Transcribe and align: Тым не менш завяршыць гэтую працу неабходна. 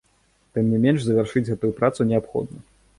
Тым 0.57 0.65
не 0.71 0.79
менш 0.87 0.99
завяршыць 1.05 1.47
гэтую 1.53 1.71
працу 1.83 2.11
неабходна. 2.15 2.59